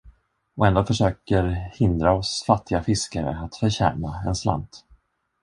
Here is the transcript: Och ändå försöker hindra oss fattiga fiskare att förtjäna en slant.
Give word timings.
Och 0.55 0.67
ändå 0.67 0.83
försöker 0.85 1.43
hindra 1.73 2.13
oss 2.13 2.43
fattiga 2.47 2.83
fiskare 2.83 3.29
att 3.37 3.55
förtjäna 3.55 4.23
en 4.27 4.35
slant. 4.35 4.85